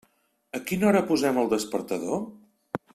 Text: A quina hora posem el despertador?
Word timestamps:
A 0.59 0.61
quina 0.71 0.87
hora 0.91 1.03
posem 1.11 1.39
el 1.43 1.53
despertador? 1.55 2.27